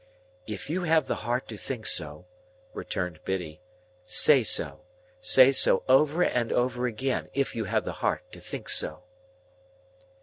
"If 0.47 0.67
you 0.67 0.81
have 0.81 1.05
the 1.05 1.13
heart 1.13 1.47
to 1.49 1.57
think 1.57 1.85
so," 1.85 2.25
returned 2.73 3.23
Biddy, 3.23 3.61
"say 4.03 4.41
so. 4.41 4.81
Say 5.21 5.51
so 5.51 5.83
over 5.87 6.23
and 6.23 6.51
over 6.51 6.87
again, 6.87 7.29
if 7.35 7.55
you 7.55 7.65
have 7.65 7.85
the 7.85 7.91
heart 8.01 8.31
to 8.31 8.39
think 8.39 8.67
so." 8.67 9.03